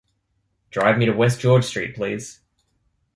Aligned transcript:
Drive 0.71 0.97
me 0.97 1.05
to 1.05 1.11
West 1.13 1.39
George 1.39 1.63
Street 1.63 1.93
please. 1.95 2.39